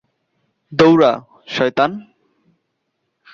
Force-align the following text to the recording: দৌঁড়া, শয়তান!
দৌঁড়া, 0.71 1.11
শয়তান! 1.47 1.91